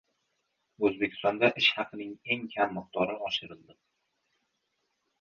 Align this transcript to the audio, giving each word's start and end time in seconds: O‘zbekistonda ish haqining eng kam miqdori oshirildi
O‘zbekistonda 0.89 1.51
ish 1.63 1.69
haqining 1.83 2.17
eng 2.37 2.49
kam 2.57 2.75
miqdori 2.81 3.21
oshirildi 3.31 3.81